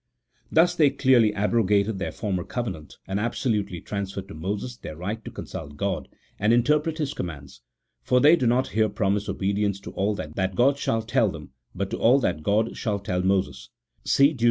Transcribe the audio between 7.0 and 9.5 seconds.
commands: for they do not here promise